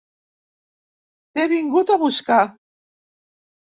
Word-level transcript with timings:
T'he 1.33 1.47
vingut 1.53 1.95
a 1.97 2.01
buscar. 2.07 2.43